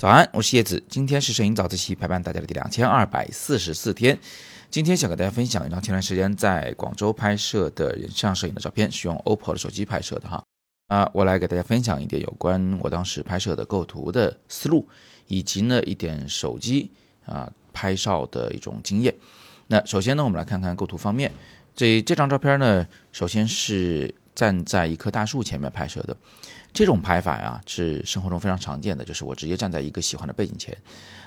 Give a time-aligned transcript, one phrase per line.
[0.00, 0.82] 早安，我是叶子。
[0.88, 4.18] 今天是摄影早自习陪伴大家的第两千二百四十四天。
[4.70, 10.42] 今天想给大家分享一张前段时间在广州拍摄的人像摄影的照片，是用 OPPO 的手机拍摄的哈。
[10.86, 14.88] 啊，我来给大家分享一点有关我当时拍摄的构图的思路，
[15.26, 16.90] 以及呢一点手机
[17.26, 19.14] 啊拍照的一种经验。
[19.66, 21.30] 那首先呢，我们来看看构图方面。
[21.76, 26.16] 这这张照片呢，首先是站在一棵大树前面拍摄的。
[26.72, 30.74] 这种拍法呀，是生活中非常常见的，就是我直接站在一个喜欢的背景前。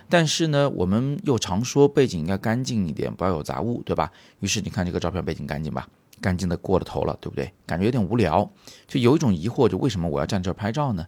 [0.10, 4.12] 但是呢，我们又常说背景应该干净一点，不要有杂物，对吧？
[4.40, 5.88] 于是你看这个照片背景干净吧，
[6.20, 7.54] 干净的过了头了，对不对？
[7.68, 8.52] 感觉有点无聊，
[8.88, 11.06] 就有一种疑惑，就为什么我要站这儿拍照呢？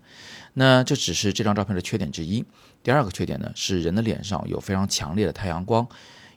[0.53, 2.45] 那这只是这张照片的缺点之一。
[2.83, 5.87] 第二个缺点呢，是人的脸上有非常强烈的太阳光。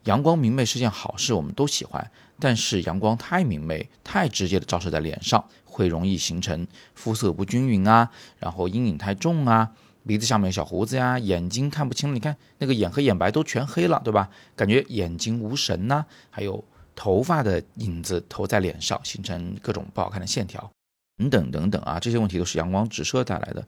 [0.09, 2.11] 阳光明媚是件好事，我们都喜欢。
[2.41, 9.71] 但是阳光太明媚、太直接的照射在脸上，会容易形成肤色不均匀啊，然后阴影太重啊，
[10.07, 12.15] 鼻子下面小胡子呀，眼睛看不清。
[12.15, 14.31] 你看那个眼黑眼白都全黑了，对吧？
[14.57, 16.07] 感觉眼睛无神呐。
[16.31, 16.65] 还有
[16.97, 20.71] 头发的影子投在脸上，形成各种不好看的线条，
[21.19, 23.63] 等等等等啊，这些问题都是阳光直射带来的。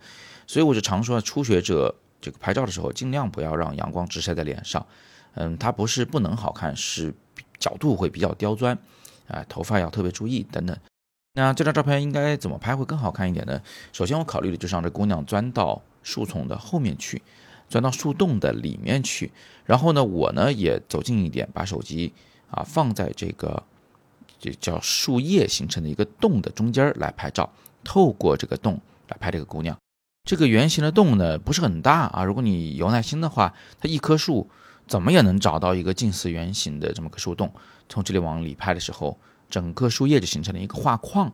[0.47, 4.87] 所以我就常说，初学者这个拍照的时候，尽量不要让阳光直射在脸上。
[5.35, 7.15] 嗯，它不是不能好看，是
[7.59, 8.77] 角度会比较刁钻，
[9.29, 10.77] 啊，头发要特别注意等等。
[11.35, 13.63] 那这张照片应该怎么拍会更好看一点呢？
[13.93, 17.23] 首先我考虑的就是让这姑娘钻到树丛的后面去，
[17.69, 19.31] 钻到树洞的里面去。
[19.65, 22.13] 然后呢，我呢也走近一点，把手机
[22.51, 23.63] 啊放在这个
[24.41, 27.53] 这叫树叶形成的一个洞的中间来拍照，
[27.85, 29.79] 透过这个洞来拍这个姑娘。
[30.29, 34.51] 这个圆形的洞呢不是很大啊，如果你有耐心的话，它一棵树。
[34.91, 37.53] 怎么也能找到一个近似圆形的这么个树洞，
[37.89, 39.17] 从这里往里拍的时候，
[39.49, 41.33] 整个树叶就形成了一个画框。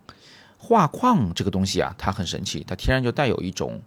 [0.59, 3.81] 画框这个东西啊，它很神奇，它天然就带有一种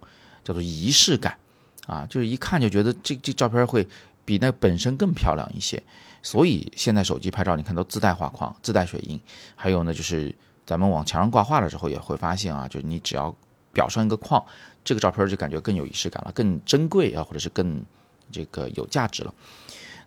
[0.44, 1.38] 叫做仪式感
[1.86, 3.88] 啊，就是一看就觉得这这照片会
[4.26, 5.84] 比那本身更漂亮一些。
[6.24, 9.22] 所以现在手机拍照，你看都自带画框、自带水印，
[9.56, 10.36] 还有呢，就是
[10.66, 13.36] 咱们往墙上挂画的时候也会发现啊，就你只要
[13.76, 14.44] 裱上一个框，
[14.84, 17.86] 这个照片就感觉更有仪式感了，更珍贵啊，或者是更。
[18.32, 19.34] 这个有价值了，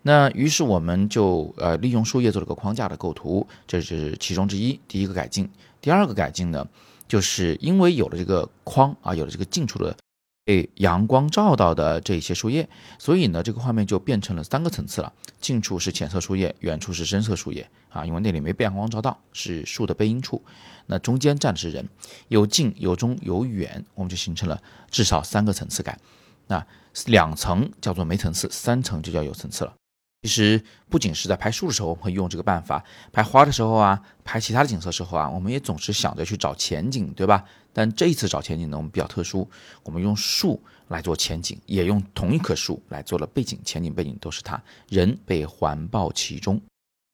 [0.03, 4.78] 那于是我们就呃利用树叶做了个框架的构图，这是其中之一。
[4.88, 5.49] 第一个改进，
[5.81, 6.66] 第二个改进呢，
[7.06, 9.97] 就是因为有了这个框啊，有了这个近处的
[10.44, 12.69] 被阳光照到的这些树叶，
[12.99, 15.12] 所以呢这个画面就变成了三个层次了。
[15.41, 20.43] 近处是浅色树叶，远处是深色树叶啊，因为那里没被阳光照到，是树的背阴处。
[20.87, 21.89] 那中间站的是人，
[22.28, 24.60] 有近有中有远，我们就形成了
[24.91, 25.99] 至少三个层次感。
[26.47, 26.66] 那
[27.06, 29.75] 两层叫做没层次，三层就叫有层次了。
[30.22, 37.44] 其实不仅是在拍树的时候我们会用这个办法，拍花的时候啊，拍其他的景色时候啊，我们也总是想着去找前景，对吧？
[37.72, 39.50] 但这一次找前景呢，我们比较特殊，
[39.82, 46.60] 我们用树来做前景，也用同一棵树来做了背景，前景背景都是它，人被环抱其中。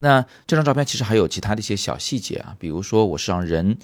[0.00, 3.78] 那这张照片其实还有其他的一些小细节啊，比如说我是让人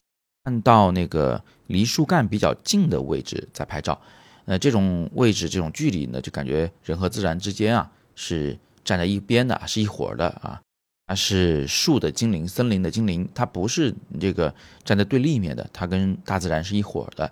[0.45, 3.99] 看到那个离树干比较近的位置在拍照。
[4.45, 10.61] 那这种位置、这种距离呢，就感觉人和自然之间啊是站在一边的，是一伙的啊。
[11.07, 17.31] 它是树的精灵、森林的精灵，它不是这个站在对立面的，它跟大自然是一伙的。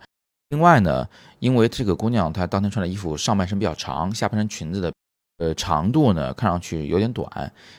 [0.51, 1.09] 另外呢，
[1.39, 4.93] 因为这个姑娘她当天穿的衣服上半身比较长，下半身裙子的
[5.39, 7.27] 呃长度呢看上去有点短，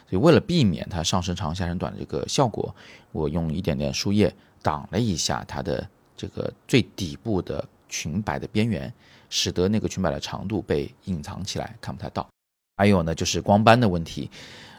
[0.09, 2.75] 所以为了避免它上身长下身短的这个效果，
[3.11, 4.33] 我用一点点树叶
[4.63, 8.94] 挡了一下它的这个最底部的裙摆的边缘。
[9.35, 12.27] 使得那个裙摆的长度被隐藏起来，看不太到。
[12.77, 14.29] 还有呢，就是光斑的问题。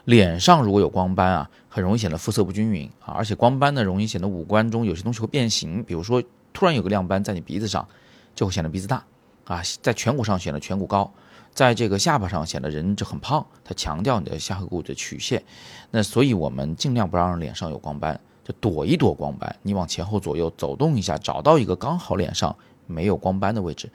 [0.05, 5.83] 脸上如果有光斑啊，很容易显得肤色不均匀啊，而且光斑呢，容易显得五官中有些东西会变形。
[5.83, 6.23] 比如说，
[6.53, 7.85] 突然有个亮斑在你鼻子上，
[8.33, 9.03] 就会显得鼻子大
[9.43, 11.11] 啊；在颧骨上显得颧骨高，
[11.53, 13.45] 在这个下巴上显得人就很胖。
[13.61, 15.43] 它强调你的下颌骨的曲线。
[15.91, 19.53] 那所以我们尽量不让脸上有光斑，就躲一躲光斑。
[19.63, 22.55] 你往前后左右走动一下，找到一个刚好脸上
[22.87, 23.89] 没有光斑的位置。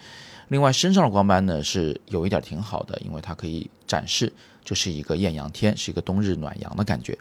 [0.49, 4.33] 另外，身上的光斑呢是有一点挺好的，因为它可以展示，
[4.65, 7.17] 就是一个艳阳天，是一个冬日暖阳的感觉。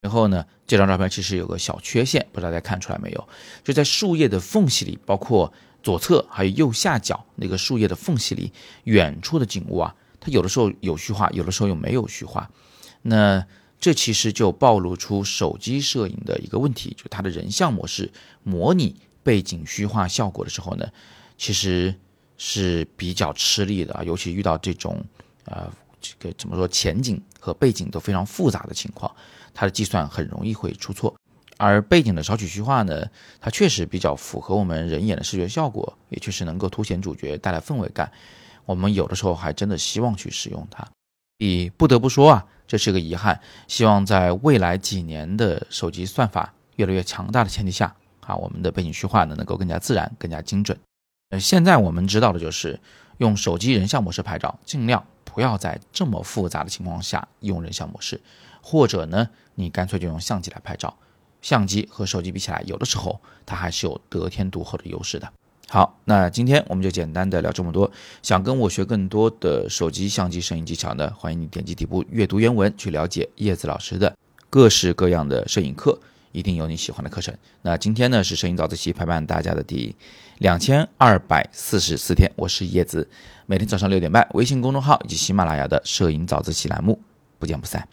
[0.00, 3.28] 然后呢，这张照片其实有个小缺陷，不知道大家看出来没有？
[3.62, 5.52] 就在树叶的缝隙里，包括
[5.82, 8.50] 左侧还有右下角那个树叶的缝隙里，
[8.84, 12.50] 远处的景物啊，它有的时候有虚化，有的时候又没有虚化。
[13.02, 13.46] 那
[13.78, 18.10] 这其实就暴露出手机摄影的一个问题，就它的人像模式
[18.42, 20.88] 模拟背景虚化效果的时候呢，
[21.36, 21.94] 其实。
[22.42, 25.04] 是比较吃力的，尤其遇到这种，
[25.44, 25.70] 呃，
[26.00, 29.14] 这个怎么说，前景和背景都非常复杂的情况，
[29.52, 31.14] 它的计算很容易会出错。
[31.58, 33.06] 而背景的少许虚化呢，
[33.42, 38.10] 它确实比较符合我们人眼的视觉效果，也确实能够凸显主角，带来氛围感。
[38.64, 40.88] 我们有的时候还真的希望去使用它。
[41.40, 43.38] 你不得不说啊，这是个遗憾。
[43.68, 47.94] 希望在未来几年的手机算法越来越强大的前提下，
[48.30, 50.78] 啊，我们的背景虚化呢能够更加自然、更加精准。
[51.30, 52.78] 呃，现在我们知道的就是
[53.18, 58.20] 用手机人像模式拍照，尽量不要在这么复杂的情况下用人像模式，
[58.62, 60.96] 或者呢，你干脆就用相机来拍照。
[61.42, 65.32] 相机和手机比起来，有的时候它还是有得天独厚的优势的。
[65.68, 67.90] 好，那今天我们就简单的聊这么多。
[68.22, 74.14] 想跟我学更多的手机相机摄影技巧呢，欢迎你点击底部阅读原文去了解叶子老师的
[74.50, 75.98] 各式各样的摄影课，
[76.32, 77.34] 一定有你喜欢的课程。
[77.62, 79.94] 那今天呢是摄影早自习陪伴大家的第
[80.38, 83.08] 两千二百四十四天，我是叶子，
[83.46, 87.00] 每天早上六点半，微信公众号以及喜马拉雅的摄影早自习栏目，
[87.38, 87.88] 不见不散。